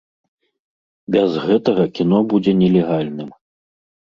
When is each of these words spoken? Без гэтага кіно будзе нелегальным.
Без 1.15 1.31
гэтага 1.45 1.83
кіно 1.99 2.17
будзе 2.33 2.51
нелегальным. 2.63 3.29